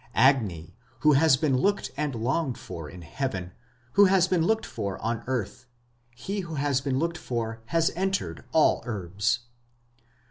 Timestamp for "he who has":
6.15-6.81